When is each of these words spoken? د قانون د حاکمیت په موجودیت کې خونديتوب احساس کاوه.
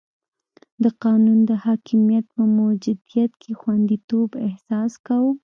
د 0.83 0.85
قانون 1.03 1.39
د 1.49 1.51
حاکمیت 1.65 2.25
په 2.35 2.43
موجودیت 2.59 3.31
کې 3.41 3.51
خونديتوب 3.59 4.29
احساس 4.47 4.91
کاوه. 5.05 5.31